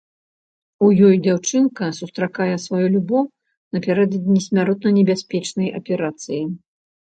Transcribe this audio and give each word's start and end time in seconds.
У 0.85 0.87
ёй 1.07 1.15
дзяўчынка 1.27 1.89
сустракае 1.99 2.47
сваю 2.65 2.87
любоў 2.95 3.23
напярэдадні 3.77 4.39
смяротна 4.49 4.97
небяспечнай 4.99 5.73
аперацыі. 5.81 6.43